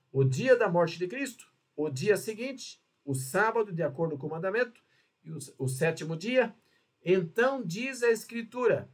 [0.09, 4.29] o dia da morte de Cristo, o dia seguinte o sábado, de acordo com o
[4.29, 4.81] mandamento,
[5.23, 6.53] e o, o sétimo dia.
[7.03, 8.89] Então diz a Escritura: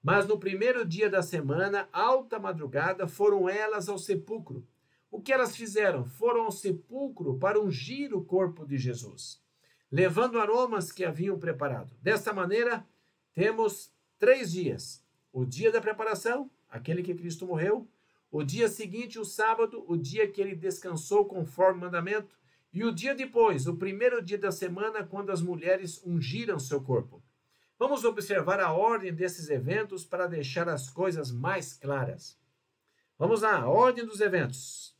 [0.00, 4.64] Mas no primeiro dia da semana, alta madrugada, foram elas ao sepulcro.
[5.10, 6.04] O que elas fizeram?
[6.04, 9.42] Foram ao sepulcro para ungir o corpo de Jesus,
[9.90, 11.94] levando aromas que haviam preparado.
[12.00, 12.86] Desta maneira,
[13.34, 17.88] temos três dias: o dia da preparação, aquele que Cristo morreu,
[18.30, 22.40] o dia seguinte, o sábado, o dia que ele descansou conforme o mandamento,
[22.72, 27.22] e o dia depois, o primeiro dia da semana, quando as mulheres ungiram seu corpo.
[27.78, 32.38] Vamos observar a ordem desses eventos para deixar as coisas mais claras.
[33.18, 34.96] Vamos lá, ordem dos eventos.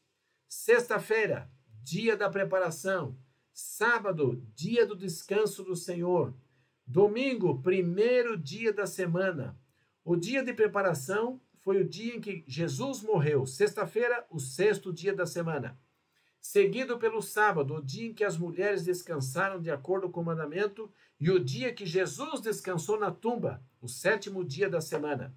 [0.46, 1.50] Sexta-feira,
[1.82, 3.16] dia da preparação.
[3.54, 6.34] Sábado, dia do descanso do Senhor.
[6.86, 9.58] Domingo, primeiro dia da semana.
[10.04, 13.46] O dia de preparação foi o dia em que Jesus morreu.
[13.46, 15.78] Sexta-feira, o sexto dia da semana
[16.42, 20.92] seguido pelo sábado, o dia em que as mulheres descansaram de acordo com o mandamento,
[21.20, 25.32] e o dia que Jesus descansou na tumba, o sétimo dia da semana.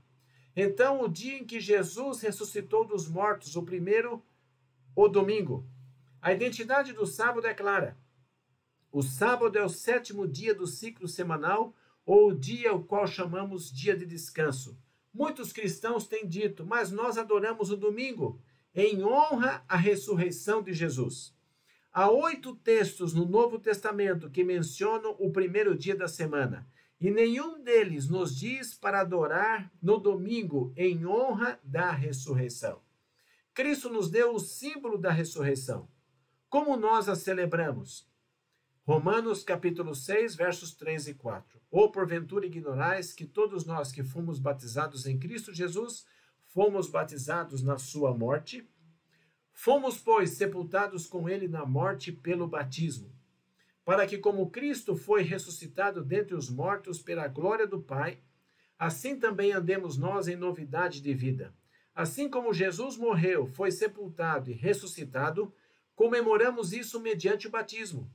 [0.56, 4.26] Então, o dia em que Jesus ressuscitou dos mortos, o primeiro,
[4.96, 5.70] o domingo.
[6.20, 7.96] A identidade do sábado é clara.
[8.92, 13.72] O sábado é o sétimo dia do ciclo semanal, ou o dia o qual chamamos
[13.72, 14.76] dia de descanso.
[15.14, 18.42] Muitos cristãos têm dito, mas nós adoramos o domingo
[18.76, 21.34] em honra à ressurreição de Jesus.
[21.94, 26.68] Há oito textos no Novo Testamento que mencionam o primeiro dia da semana,
[27.00, 32.82] e nenhum deles nos diz para adorar no domingo em honra da ressurreição.
[33.54, 35.88] Cristo nos deu o símbolo da ressurreição.
[36.50, 38.06] Como nós a celebramos?
[38.84, 41.62] Romanos capítulo 6, versos 3 e 4.
[41.72, 46.06] Ou porventura ignorais que todos nós que fomos batizados em Cristo Jesus
[46.56, 48.66] fomos batizados na sua morte.
[49.52, 53.14] Fomos, pois, sepultados com ele na morte pelo batismo,
[53.84, 58.20] para que, como Cristo foi ressuscitado dentre os mortos pela glória do Pai,
[58.80, 61.54] assim também andemos nós em novidade de vida.
[61.94, 65.54] Assim como Jesus morreu, foi sepultado e ressuscitado,
[65.94, 68.10] comemoramos isso mediante o batismo.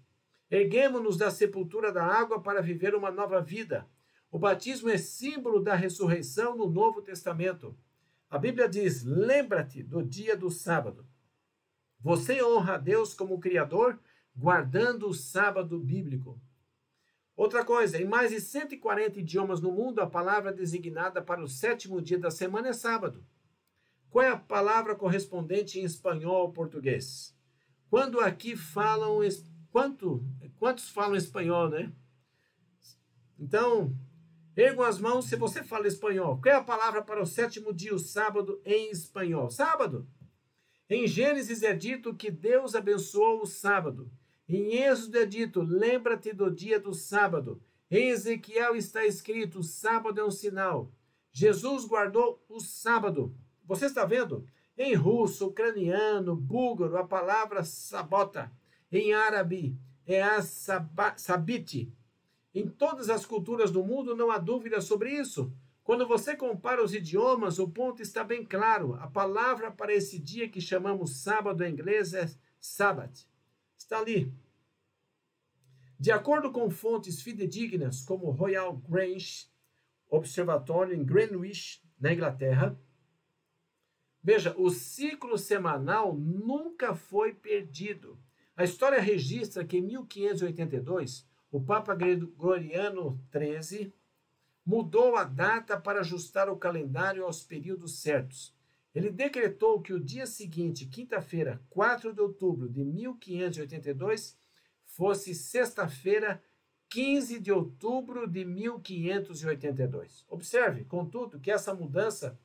[0.51, 3.86] Erguemos-nos da sepultura da água para viver uma nova vida.
[4.30, 7.76] O batismo é símbolo da ressurreição no Novo Testamento.
[8.31, 11.05] A Bíblia diz: lembra-te do dia do sábado.
[11.99, 13.99] Você honra a Deus como Criador,
[14.35, 16.41] guardando o sábado bíblico.
[17.37, 22.01] Outra coisa, em mais de 140 idiomas no mundo, a palavra designada para o sétimo
[22.01, 23.26] dia da semana é sábado.
[24.09, 27.37] Qual é a palavra correspondente em espanhol ou português?
[27.89, 29.18] Quando aqui falam.
[29.72, 30.24] Quanto,
[30.59, 31.93] quantos falam espanhol, né?
[33.39, 33.97] Então,
[34.61, 36.38] Ergam as mãos se você fala espanhol.
[36.38, 39.48] Qual é a palavra para o sétimo dia, o sábado, em espanhol?
[39.48, 40.06] Sábado.
[40.86, 44.12] Em Gênesis é dito que Deus abençoou o sábado.
[44.46, 47.62] Em Êxodo é dito: lembra-te do dia do sábado.
[47.90, 50.92] Em Ezequiel está escrito: sábado é um sinal.
[51.32, 53.34] Jesus guardou o sábado.
[53.64, 54.44] Você está vendo?
[54.76, 58.52] Em russo, ucraniano, búlgaro, a palavra sabota.
[58.92, 61.90] Em árabe, é a sabite.
[62.55, 65.53] Em todas as culturas do mundo não há dúvida sobre isso.
[65.84, 68.94] Quando você compara os idiomas, o ponto está bem claro.
[68.94, 72.28] A palavra para esse dia que chamamos sábado em inglês é
[72.61, 73.26] Sabbath.
[73.78, 74.32] Está ali.
[75.98, 79.48] De acordo com fontes fidedignas, como o Royal Grange
[80.09, 82.76] Observatório em Greenwich, na Inglaterra,
[84.22, 88.18] veja, o ciclo semanal nunca foi perdido.
[88.57, 93.92] A história registra que em 1582, o Papa Gregoriano XIII
[94.64, 98.55] mudou a data para ajustar o calendário aos períodos certos.
[98.94, 104.38] Ele decretou que o dia seguinte, quinta-feira, 4 de outubro de 1582,
[104.84, 106.42] fosse sexta-feira,
[106.88, 110.24] 15 de outubro de 1582.
[110.28, 112.38] Observe, contudo, que essa mudança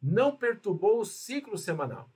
[0.00, 2.10] não perturbou o ciclo semanal.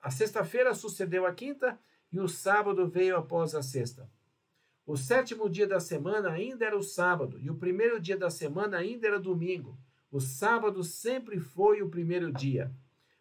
[0.00, 1.78] A sexta-feira sucedeu a quinta
[2.12, 4.08] e o sábado veio após a sexta.
[4.86, 8.76] O sétimo dia da semana ainda era o sábado, e o primeiro dia da semana
[8.76, 9.78] ainda era domingo.
[10.10, 12.70] O sábado sempre foi o primeiro dia.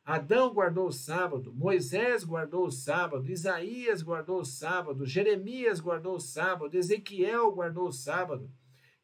[0.03, 6.20] Adão guardou o sábado, Moisés guardou o sábado, Isaías guardou o sábado, Jeremias guardou o
[6.20, 8.51] sábado, Ezequiel guardou o sábado,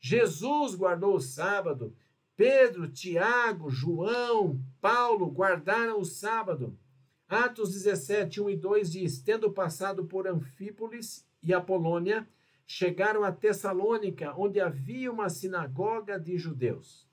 [0.02, 1.96] Jesus guardou o sábado,
[2.36, 6.78] Pedro, Tiago, João, Paulo guardaram o sábado.
[7.28, 12.28] Atos 17, 1 e 2 diz: Tendo passado por Anfípolis e Apolônia,
[12.72, 17.10] chegaram a Tessalônica, onde havia uma sinagoga de judeus.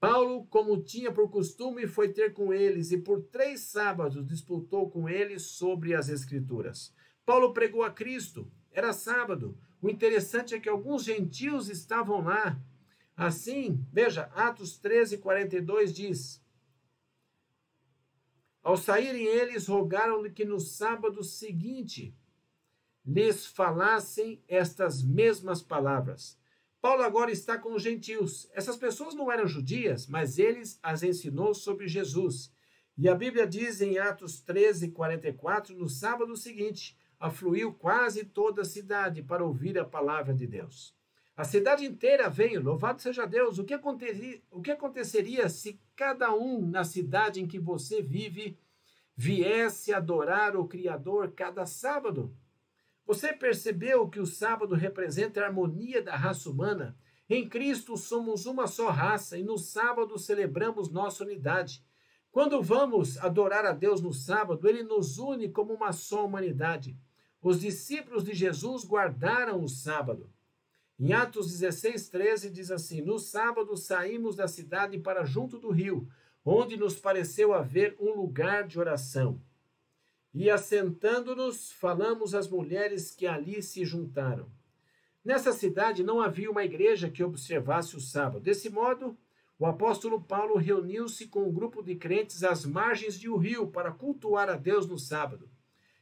[0.00, 5.06] Paulo, como tinha por costume, foi ter com eles e por três sábados disputou com
[5.06, 6.94] eles sobre as Escrituras.
[7.26, 9.54] Paulo pregou a Cristo, era sábado.
[9.82, 12.58] O interessante é que alguns gentios estavam lá.
[13.14, 16.42] Assim, veja, Atos 13, 42 diz:
[18.62, 22.16] Ao saírem eles, rogaram-lhe que no sábado seguinte
[23.04, 26.38] lhes falassem estas mesmas palavras.
[26.80, 28.50] Paulo agora está com os gentios.
[28.54, 32.52] Essas pessoas não eram judias, mas eles as ensinou sobre Jesus.
[32.98, 38.64] E a Bíblia diz em Atos 13, 44, no sábado seguinte, afluiu quase toda a
[38.64, 40.94] cidade para ouvir a palavra de Deus.
[41.36, 43.58] A cidade inteira veio, louvado seja Deus.
[43.58, 48.58] O que, aconteceria, o que aconteceria se cada um na cidade em que você vive
[49.16, 52.36] viesse adorar o Criador cada sábado?
[53.06, 56.96] Você percebeu que o sábado representa a harmonia da raça humana?
[57.28, 61.84] Em Cristo somos uma só raça e no sábado celebramos nossa unidade.
[62.30, 66.96] Quando vamos adorar a Deus no sábado, ele nos une como uma só humanidade.
[67.42, 70.32] Os discípulos de Jesus guardaram o sábado.
[70.98, 76.08] Em Atos 16, 13 diz assim: No sábado saímos da cidade para junto do rio,
[76.44, 79.40] onde nos pareceu haver um lugar de oração.
[80.34, 84.50] E assentando-nos, falamos às mulheres que ali se juntaram.
[85.24, 88.40] Nessa cidade não havia uma igreja que observasse o sábado.
[88.40, 89.16] Desse modo,
[89.58, 93.92] o apóstolo Paulo reuniu-se com um grupo de crentes às margens de um rio para
[93.92, 95.48] cultuar a Deus no sábado.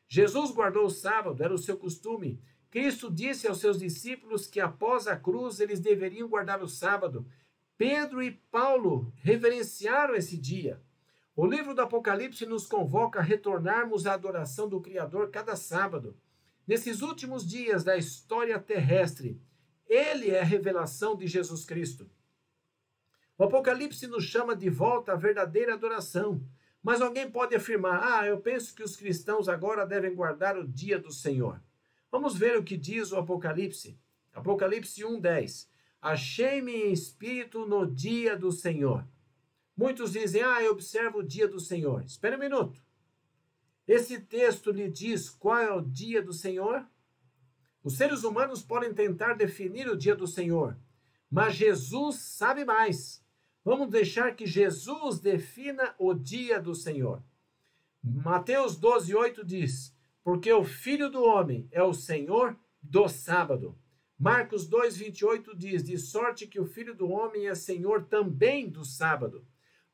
[0.08, 2.40] Jesus guardou o sábado, era o seu costume.
[2.70, 7.26] Cristo disse aos seus discípulos que após a cruz eles deveriam guardar o sábado.
[7.76, 10.80] Pedro e Paulo reverenciaram esse dia.
[11.40, 16.14] O livro do Apocalipse nos convoca a retornarmos à adoração do Criador cada sábado.
[16.68, 19.40] Nesses últimos dias da história terrestre,
[19.88, 22.10] ele é a revelação de Jesus Cristo.
[23.38, 26.46] O Apocalipse nos chama de volta à verdadeira adoração.
[26.82, 30.98] Mas alguém pode afirmar: ah, eu penso que os cristãos agora devem guardar o dia
[30.98, 31.58] do Senhor.
[32.12, 33.98] Vamos ver o que diz o Apocalipse.
[34.34, 35.70] Apocalipse 1:10.
[36.02, 39.06] Achei-me em espírito no dia do Senhor.
[39.80, 42.04] Muitos dizem, ah, eu observo o dia do Senhor.
[42.04, 42.84] Espera um minuto.
[43.88, 46.86] Esse texto lhe diz qual é o dia do Senhor?
[47.82, 50.76] Os seres humanos podem tentar definir o dia do Senhor,
[51.30, 53.24] mas Jesus sabe mais.
[53.64, 57.22] Vamos deixar que Jesus defina o dia do Senhor.
[58.04, 63.74] Mateus 12, 8 diz: Porque o Filho do Homem é o Senhor do sábado.
[64.18, 68.84] Marcos 2, 28 diz: De sorte que o Filho do Homem é Senhor também do
[68.84, 69.42] sábado.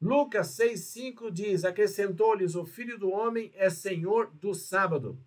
[0.01, 5.19] Lucas 6,5 diz: Acrescentou-lhes: O filho do homem é senhor do sábado.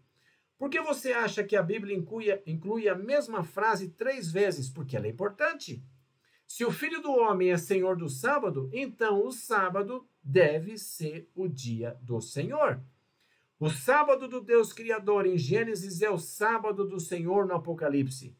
[0.57, 4.69] Por que você acha que a Bíblia inclui, inclui a mesma frase três vezes?
[4.69, 5.81] Porque ela é importante.
[6.45, 11.47] Se o filho do homem é senhor do sábado, então o sábado deve ser o
[11.47, 12.81] dia do Senhor.
[13.59, 18.35] O sábado do Deus Criador em Gênesis é o sábado do Senhor no Apocalipse.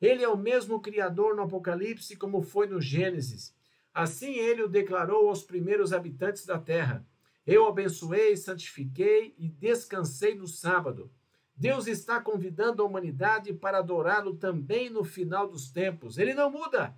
[0.00, 3.53] Ele é o mesmo Criador no Apocalipse como foi no Gênesis.
[3.94, 7.06] Assim ele o declarou aos primeiros habitantes da terra.
[7.46, 11.12] Eu abençoei, santifiquei e descansei no sábado.
[11.56, 16.18] Deus está convidando a humanidade para adorá-lo também no final dos tempos.
[16.18, 16.96] Ele não muda.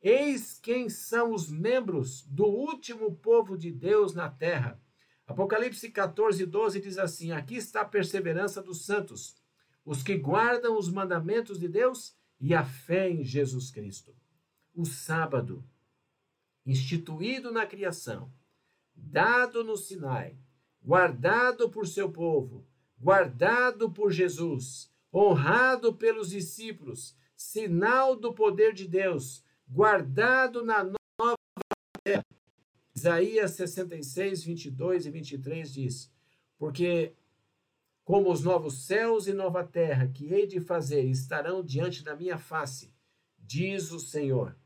[0.00, 4.80] Eis quem são os membros do último povo de Deus na terra.
[5.26, 9.36] Apocalipse 14, 12 diz assim: Aqui está a perseverança dos santos,
[9.84, 14.14] os que guardam os mandamentos de Deus e a fé em Jesus Cristo.
[14.74, 15.64] O sábado,
[16.64, 18.32] instituído na criação,
[18.94, 20.36] dado no Sinai,
[20.82, 22.66] guardado por seu povo,
[22.98, 31.36] guardado por Jesus, honrado pelos discípulos, sinal do poder de Deus, guardado na nova
[32.04, 32.24] terra.
[32.94, 36.12] Isaías 66, 22 e 23 diz:
[36.58, 37.14] Porque
[38.04, 42.36] como os novos céus e nova terra que hei de fazer estarão diante da minha
[42.36, 42.92] face,
[43.38, 44.56] diz o Senhor.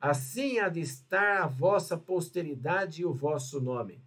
[0.00, 4.02] Assim há de estar a vossa posteridade e o vosso nome.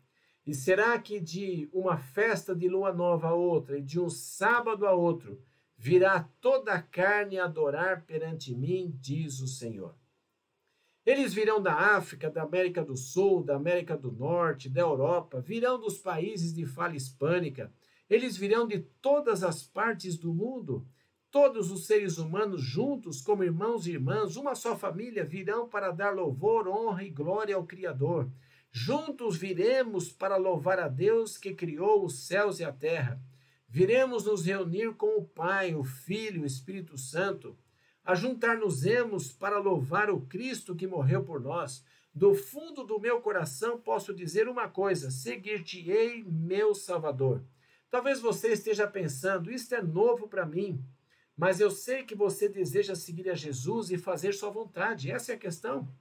[0.46, 4.88] E será que de uma festa de lua nova a outra, e de um sábado
[4.88, 5.44] a outro,
[5.78, 9.96] virá toda a carne adorar perante mim, diz o Senhor.
[11.06, 15.80] Eles virão da África, da América do Sul, da América do Norte, da Europa, virão
[15.80, 17.74] dos países de fala hispânica,
[18.10, 20.88] eles virão de todas as partes do mundo.
[21.32, 26.14] Todos os seres humanos juntos, como irmãos e irmãs, uma só família, virão para dar
[26.14, 28.30] louvor, honra e glória ao Criador.
[28.72, 33.20] Juntos viremos para louvar a Deus que criou os céus e a terra.
[33.68, 37.58] Viremos nos reunir com o Pai, o Filho o Espírito Santo
[38.04, 41.84] ajuntar-nos-emos para louvar o Cristo que morreu por nós.
[42.14, 47.44] Do fundo do meu coração posso dizer uma coisa: seguir-te-ei, meu Salvador.
[47.90, 50.84] Talvez você esteja pensando, isto é novo para mim,
[51.42, 55.10] mas eu sei que você deseja seguir a Jesus e fazer sua vontade.
[55.10, 55.92] Essa é a questão.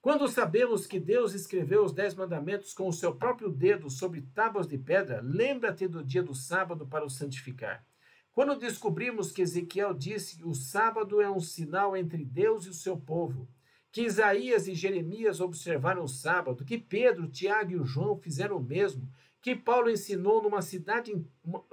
[0.00, 4.66] Quando sabemos que Deus escreveu os Dez Mandamentos com o seu próprio dedo sobre tábuas
[4.66, 7.86] de pedra, lembra-te do dia do sábado para o santificar.
[8.32, 12.74] Quando descobrimos que Ezequiel disse que o sábado é um sinal entre Deus e o
[12.74, 13.48] seu povo,
[13.92, 19.08] que Isaías e Jeremias observaram o sábado, que Pedro, Tiago e João fizeram o mesmo,
[19.44, 21.12] que Paulo ensinou numa cidade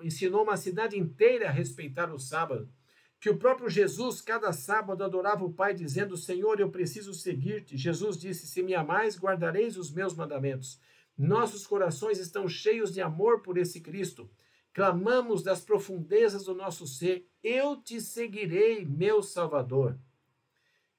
[0.03, 2.69] ensinou uma cidade inteira a respeitar o sábado,
[3.17, 7.77] que o próprio Jesus cada sábado adorava o Pai dizendo: "Senhor, eu preciso seguir-te".
[7.77, 10.81] Jesus disse: "Se me amais, guardareis os meus mandamentos".
[11.17, 14.29] Nossos corações estão cheios de amor por esse Cristo
[14.73, 19.97] clamamos das profundezas do nosso ser: Eu te seguirei, meu Salvador.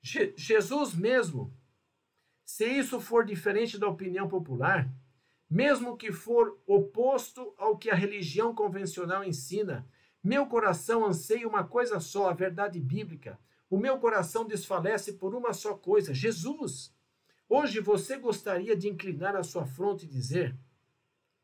[0.01, 1.55] Je Jesus mesmo,
[2.45, 4.91] se isso for diferente da opinião popular,
[5.53, 9.86] mesmo que for oposto ao que a religião convencional ensina,
[10.22, 13.38] meu coração anseia uma coisa só, a verdade bíblica.
[13.68, 16.94] O meu coração desfalece por uma só coisa, Jesus.
[17.48, 20.57] Hoje você gostaria de inclinar a sua fronte e dizer: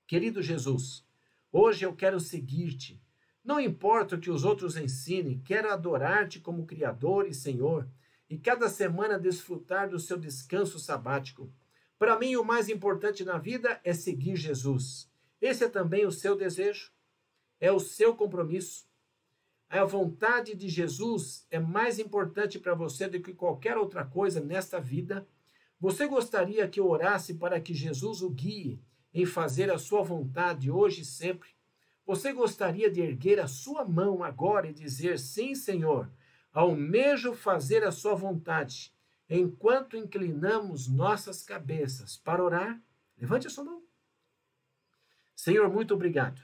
[0.07, 1.07] Querido Jesus,
[1.51, 3.03] Hoje eu quero seguir-te.
[3.43, 7.89] Não importa o que os outros ensinem, quero adorar-te como Criador e Senhor
[8.29, 11.51] e cada semana desfrutar do seu descanso sabático.
[11.99, 15.11] Para mim, o mais importante na vida é seguir Jesus.
[15.41, 16.93] Esse é também o seu desejo,
[17.61, 18.89] é o seu compromisso.
[19.69, 24.81] A vontade de Jesus é mais importante para você do que qualquer outra coisa nesta
[24.81, 25.29] vida.
[25.81, 28.81] Você gostaria que eu orasse para que Jesus o guie
[29.13, 31.51] em fazer a sua vontade hoje e sempre?
[32.07, 36.11] Você gostaria de erguer a sua mão agora e dizer: Sim, Senhor,
[36.53, 38.95] almejo fazer a sua vontade,
[39.29, 42.81] enquanto inclinamos nossas cabeças para orar?
[43.17, 43.83] Levante a sua mão.
[45.35, 46.41] Senhor, muito obrigado.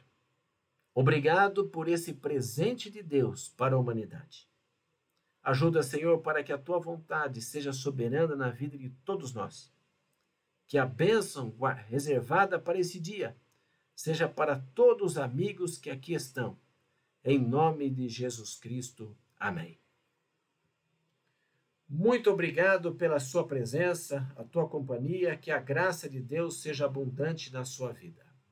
[0.94, 4.48] Obrigado por esse presente de Deus para a humanidade.
[5.42, 9.74] Ajuda, Senhor, para que a tua vontade seja soberana na vida de todos nós
[10.66, 11.54] que a bênção
[11.86, 13.36] reservada para esse dia
[13.94, 16.58] seja para todos os amigos que aqui estão.
[17.24, 19.16] Em nome de Jesus Cristo.
[19.38, 19.83] Amém.
[21.88, 27.52] Muito obrigado pela sua presença, a tua companhia, que a graça de Deus seja abundante
[27.52, 28.23] na sua vida.